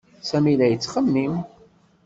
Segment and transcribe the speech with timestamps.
[0.29, 1.33] Sami la yettxemmim.